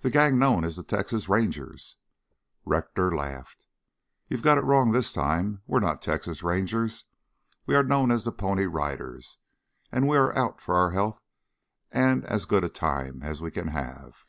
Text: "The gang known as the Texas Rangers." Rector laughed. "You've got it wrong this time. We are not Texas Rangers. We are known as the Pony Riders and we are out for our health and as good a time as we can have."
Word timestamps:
"The 0.00 0.08
gang 0.08 0.38
known 0.38 0.64
as 0.64 0.76
the 0.76 0.82
Texas 0.82 1.28
Rangers." 1.28 1.98
Rector 2.64 3.14
laughed. 3.14 3.66
"You've 4.26 4.40
got 4.40 4.56
it 4.56 4.64
wrong 4.64 4.90
this 4.92 5.12
time. 5.12 5.60
We 5.66 5.76
are 5.76 5.80
not 5.82 6.00
Texas 6.00 6.42
Rangers. 6.42 7.04
We 7.66 7.74
are 7.74 7.84
known 7.84 8.10
as 8.10 8.24
the 8.24 8.32
Pony 8.32 8.64
Riders 8.64 9.36
and 9.92 10.08
we 10.08 10.16
are 10.16 10.34
out 10.34 10.62
for 10.62 10.74
our 10.76 10.92
health 10.92 11.20
and 11.92 12.24
as 12.24 12.46
good 12.46 12.64
a 12.64 12.70
time 12.70 13.22
as 13.22 13.42
we 13.42 13.50
can 13.50 13.68
have." 13.68 14.24